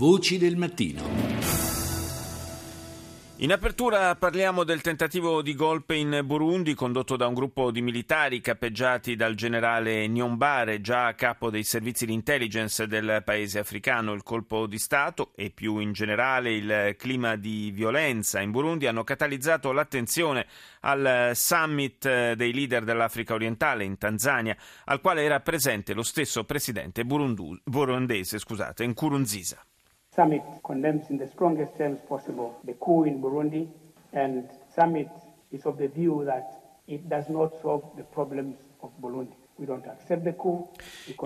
[0.00, 1.02] Voci del mattino.
[3.36, 8.40] In apertura parliamo del tentativo di golpe in Burundi condotto da un gruppo di militari
[8.40, 14.14] cappeggiati dal generale Nyombare, già capo dei servizi di intelligence del paese africano.
[14.14, 19.04] Il colpo di Stato e più in generale il clima di violenza in Burundi hanno
[19.04, 20.46] catalizzato l'attenzione
[20.80, 24.56] al summit dei leader dell'Africa orientale in Tanzania,
[24.86, 29.62] al quale era presente lo stesso presidente burundese scusate, Nkurunziza.
[30.14, 33.68] Summit condemns in the strongest terms possible the coup in Burundi,
[34.12, 35.10] and Summit
[35.52, 36.46] is of the view that
[36.88, 39.39] it does not solve the problems of Burundi.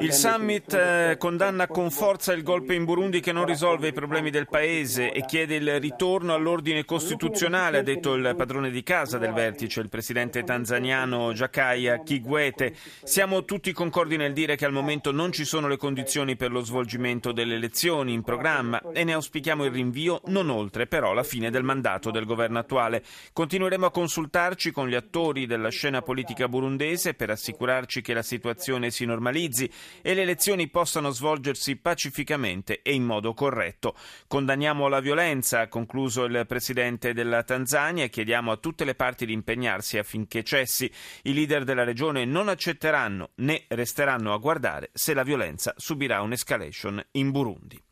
[0.00, 4.30] Il summit eh, condanna con forza il golpe in Burundi che non risolve i problemi
[4.30, 9.32] del paese e chiede il ritorno all'ordine costituzionale, ha detto il padrone di casa del
[9.32, 12.74] vertice, il presidente tanzaniano Jakaya Kikwete.
[13.04, 16.64] Siamo tutti concordi nel dire che al momento non ci sono le condizioni per lo
[16.64, 21.50] svolgimento delle elezioni in programma e ne auspichiamo il rinvio, non oltre però la fine
[21.50, 23.04] del mandato del governo attuale.
[23.32, 28.90] Continueremo a consultarci con gli attori della scena politica burundese per assicurarci che la situazione
[28.90, 29.70] si normalizzi
[30.02, 33.94] e le elezioni possano svolgersi pacificamente e in modo corretto.
[34.26, 39.26] Condanniamo la violenza, ha concluso il presidente della Tanzania, e chiediamo a tutte le parti
[39.26, 40.90] di impegnarsi affinché cessi.
[41.22, 47.04] I leader della regione non accetteranno né resteranno a guardare se la violenza subirà un'escalation
[47.12, 47.83] in Burundi.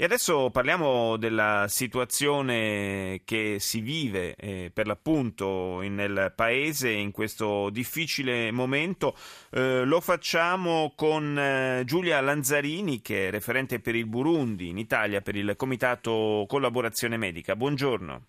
[0.00, 7.68] E adesso parliamo della situazione che si vive eh, per l'appunto nel paese in questo
[7.70, 9.16] difficile momento.
[9.50, 15.20] Eh, lo facciamo con eh, Giulia Lanzarini, che è referente per il Burundi in Italia
[15.20, 17.56] per il Comitato Collaborazione Medica.
[17.56, 18.26] Buongiorno.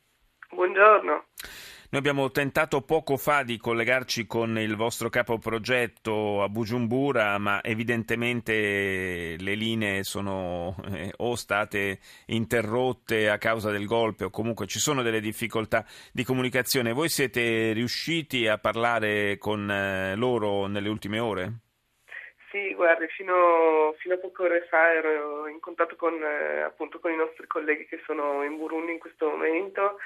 [0.50, 1.26] Buongiorno.
[1.92, 7.64] Noi abbiamo tentato poco fa di collegarci con il vostro capo progetto a Bujumbura, ma
[7.64, 14.78] evidentemente le linee sono eh, o state interrotte a causa del golpe o comunque ci
[14.78, 16.94] sono delle difficoltà di comunicazione.
[16.94, 21.54] Voi siete riusciti a parlare con eh, loro nelle ultime ore?
[22.52, 27.12] Sì, guardi, fino, fino, a poche ore fa ero in contatto con, eh, appunto, con
[27.12, 29.98] i nostri colleghi che sono in Burundi in questo momento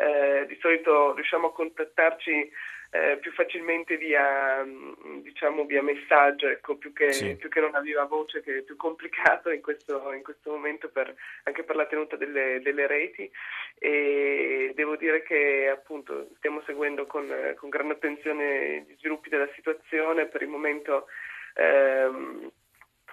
[0.00, 2.50] eh, di solito riusciamo a contattarci
[2.92, 7.36] eh, più facilmente via, mm, diciamo, via messaggio, ecco, più, che, sì.
[7.36, 10.88] più, che, non a viva voce, che è più complicato in questo, in questo momento
[10.88, 13.30] per, anche per la tenuta delle, delle, reti.
[13.78, 20.26] E devo dire che appunto stiamo seguendo con, con grande attenzione gli sviluppi della situazione.
[20.26, 21.06] Per il momento
[21.54, 22.50] ehm,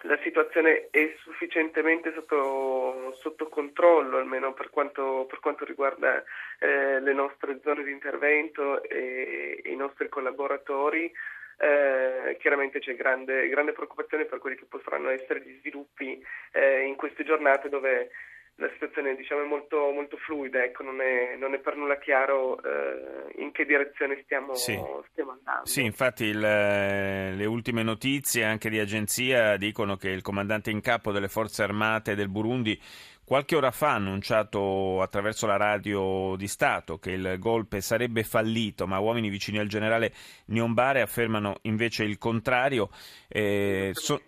[0.02, 6.24] la situazione è sufficientemente sotto, sotto controllo, almeno per quanto, per quanto riguarda
[6.60, 11.12] eh, le nostre zone di intervento e, i nostri collaboratori.
[11.60, 16.96] Eh, chiaramente c'è grande, grande, preoccupazione per quelli che potranno essere gli sviluppi eh, in
[16.96, 18.12] queste giornate dove
[18.60, 22.62] la situazione diciamo, è molto, molto fluida, ecco, non, è, non, è, per nulla chiaro
[22.62, 24.80] eh, in che direzione stiamo, sì.
[25.12, 25.66] stiamo andando.
[25.66, 31.12] Sì, infatti il, le ultime notizie anche di agenzia dicono che il comandante in capo
[31.12, 32.80] delle forze armate del Burundi
[33.28, 38.88] Qualche ora fa ha annunciato attraverso la radio di Stato che il golpe sarebbe fallito,
[38.88, 40.14] ma uomini vicini al generale
[40.46, 42.90] Niombare affermano invece il contrario.
[43.28, 44.22] Eh, so,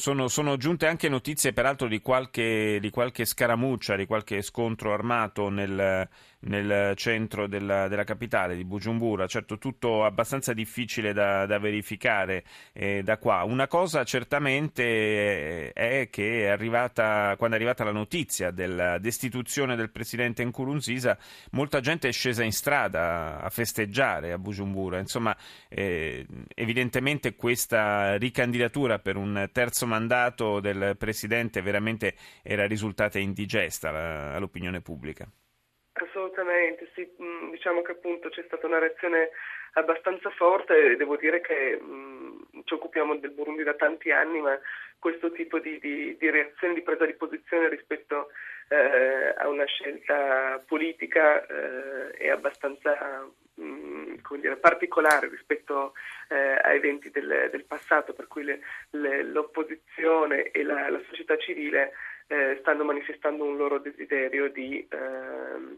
[0.00, 5.50] sono, sono, giunte anche notizie, peraltro, di qualche, di qualche scaramuccia, di qualche scontro armato
[5.50, 6.08] nel,
[6.40, 9.26] nel centro della, della, capitale di Bujumbura.
[9.26, 13.44] Certo, tutto abbastanza difficile da, da verificare eh, da qua.
[13.44, 19.90] Una cosa certamente è che è arrivata, quando è arrivata la notizia della destituzione del
[19.90, 21.18] presidente Nkurunziza,
[21.50, 24.98] molta gente è scesa in strada a festeggiare a Bujumbura.
[24.98, 25.36] Insomma,
[25.68, 33.88] eh, evidentemente questa ricandidatura per un terzo mandato del presidente veramente era risultata indigesta
[34.36, 35.26] all'opinione pubblica.
[35.92, 39.30] Assolutamente, sì, mm, diciamo che appunto c'è stata una reazione
[39.72, 41.84] abbastanza forte e devo dire che mh,
[42.56, 44.58] mm, ci occupiamo del Burundi da tanti anni, ma
[44.98, 48.28] questo tipo di, di, di reazione, di presa di posizione rispetto
[48.68, 53.89] eh, a una scelta politica eh, è abbastanza mh, mm,
[54.38, 55.94] dire, particolare rispetto
[56.28, 58.60] eh, a eventi del, del, passato, per cui le,
[58.90, 61.92] le, l'opposizione e la, la società civile
[62.28, 65.76] eh, stanno manifestando un loro desiderio di, eh,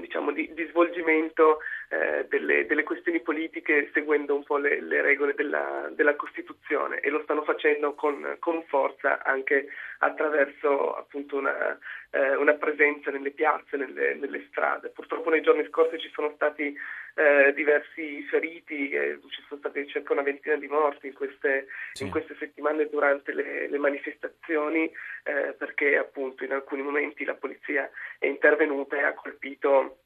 [0.00, 1.58] diciamo di, di svolgimento
[1.92, 7.10] eh, delle, delle, questioni politiche seguendo un po' le, le regole della, della, Costituzione e
[7.10, 9.68] lo stanno facendo con, con forza anche
[9.98, 11.78] attraverso appunto una,
[12.12, 14.88] eh, una, presenza nelle piazze, nelle, nelle, strade.
[14.88, 16.74] Purtroppo nei giorni scorsi ci sono stati
[17.14, 22.04] eh, diversi feriti, ci sono stati circa una ventina di morti in queste, sì.
[22.04, 24.90] in queste settimane durante le, le manifestazioni
[25.24, 29.98] eh, perché appunto in alcuni momenti la polizia è intervenuta e ha colpito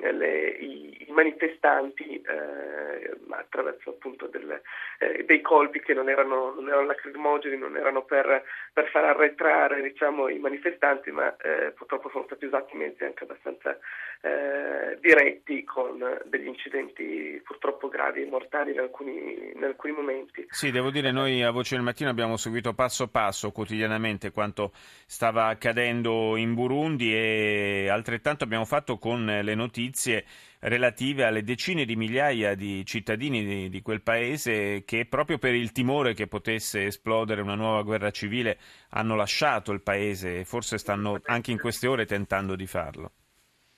[0.00, 3.16] le, i, i, manifestanti eh,
[3.56, 4.60] attraverso appunto del,
[4.98, 9.82] eh, dei colpi che non erano, non erano lacrimogeni, non erano per, per far arretrare
[9.82, 13.78] diciamo, i manifestanti, ma eh, purtroppo sono stati usati mezzi anche abbastanza
[14.20, 20.46] eh, diretti con degli incidenti purtroppo gravi e mortali in alcuni, in alcuni momenti.
[20.50, 24.72] Sì, devo dire, noi a Voce del Mattino abbiamo seguito passo passo quotidianamente quanto
[25.06, 30.24] stava accadendo in Burundi e altrettanto abbiamo fatto con le notizie
[30.60, 35.72] relative alle decine di migliaia di cittadini di, di, quel paese che proprio per il
[35.72, 38.58] timore che potesse esplodere una nuova guerra civile
[38.90, 43.12] hanno lasciato il paese e forse stanno anche in queste ore tentando di farlo.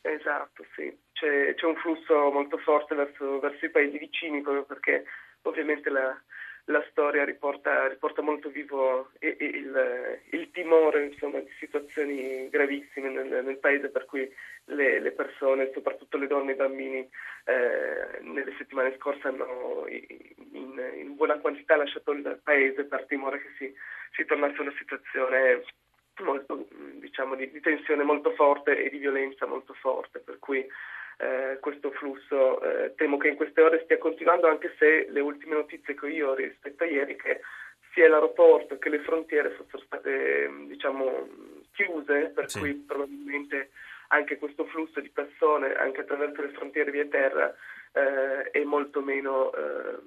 [0.02, 0.96] Esatto, sì.
[1.12, 5.04] C'è, c'è un flusso molto forte verso, verso, i paesi vicini proprio perché
[5.42, 6.16] ovviamente la,
[6.68, 13.58] la storia riporta, riporta, molto vivo il, il timore insomma, di situazioni gravissime nel, nel,
[13.58, 14.30] paese per cui
[14.66, 17.08] le, le, persone, soprattutto le donne e i bambini,
[17.44, 23.48] eh, nelle settimane scorse hanno in, in, buona quantità lasciato il paese per timore che
[23.56, 23.74] si,
[24.12, 25.62] si tornasse a una situazione
[26.22, 26.66] molto,
[26.96, 30.66] diciamo, di, di, tensione molto forte e di violenza molto forte, per cui
[31.18, 35.56] eh, questo flusso eh, temo che in queste ore stia continuando, anche se le ultime
[35.56, 37.40] notizie che io ho rispetto a ieri che
[37.92, 41.28] sia l'aeroporto che le frontiere fossero state diciamo,
[41.72, 42.58] chiuse, per sì.
[42.60, 43.70] cui probabilmente
[44.08, 47.52] anche questo flusso di persone, anche attraverso le frontiere via terra,
[47.92, 49.98] eh, è molto meno eh,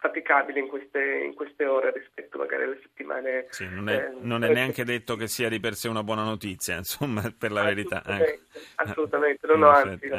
[0.00, 3.46] praticabile in queste, in queste, ore rispetto magari alle settimane.
[3.50, 6.22] Sì, non, è, eh, non è, neanche detto che sia di per sé una buona
[6.22, 8.02] notizia, insomma, per la verità.
[8.04, 8.60] Assolutamente, eh.
[8.76, 9.46] assolutamente.
[9.48, 10.16] no, no, anzi, eh,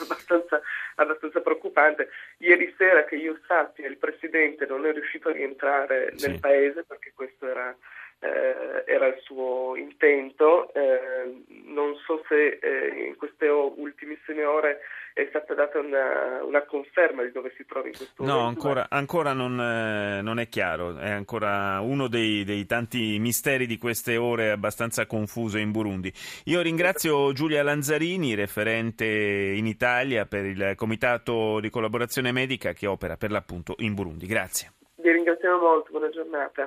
[0.00, 0.60] abbastanza,
[0.94, 2.10] abbastanza, preoccupante.
[2.38, 6.38] Ieri sera che io sappia il Presidente non è riuscito a rientrare nel sì.
[6.38, 7.76] paese perché questo era,
[8.20, 10.72] eh, era il suo intento.
[10.74, 14.80] Eh, non so se eh, in queste ultimissime ore
[15.12, 18.42] è stata data una, una, conferma di dove si trova in questo no, momento.
[18.42, 23.66] No, ancora, ancora non, eh, non, è chiaro, è ancora uno dei, dei, tanti misteri
[23.66, 26.12] di queste ore abbastanza confuso in Burundi.
[26.44, 33.16] Io ringrazio Giulia Lanzarini, referente in Italia per il Comitato di Collaborazione Medica che opera
[33.16, 34.26] per l'appunto in Burundi.
[34.26, 34.72] Grazie.
[35.00, 36.66] Vi ringraziamo molto, buona giornata.